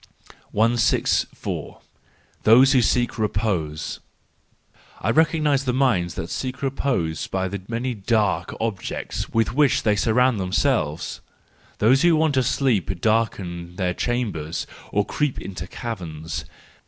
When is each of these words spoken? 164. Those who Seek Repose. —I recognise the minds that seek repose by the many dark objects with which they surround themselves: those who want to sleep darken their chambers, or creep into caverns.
164. 0.49 1.79
Those 2.41 2.71
who 2.71 2.81
Seek 2.81 3.19
Repose. 3.19 3.99
—I 4.99 5.11
recognise 5.11 5.65
the 5.65 5.75
minds 5.75 6.15
that 6.15 6.31
seek 6.31 6.63
repose 6.63 7.27
by 7.27 7.47
the 7.47 7.61
many 7.67 7.93
dark 7.93 8.51
objects 8.59 9.29
with 9.29 9.53
which 9.53 9.83
they 9.83 9.95
surround 9.95 10.39
themselves: 10.39 11.21
those 11.77 12.01
who 12.01 12.15
want 12.15 12.33
to 12.33 12.41
sleep 12.41 12.99
darken 12.99 13.75
their 13.75 13.93
chambers, 13.93 14.65
or 14.91 15.05
creep 15.05 15.39
into 15.39 15.67
caverns. 15.67 16.45